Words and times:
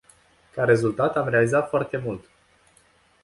Ca 0.51 0.63
rezultat, 0.65 1.15
am 1.17 1.27
realizat 1.27 1.69
foarte 1.69 1.97
mult. 1.97 2.25